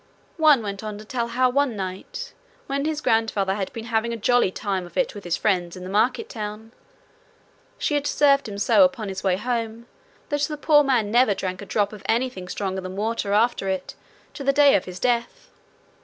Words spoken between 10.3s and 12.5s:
the poor man never drank a drop of anything